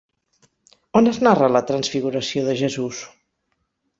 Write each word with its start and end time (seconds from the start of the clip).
On 1.01 1.09
es 1.11 1.19
narra 1.27 1.51
la 1.57 1.61
transfiguració 1.71 2.45
de 2.47 2.57
Jesús? 2.65 3.03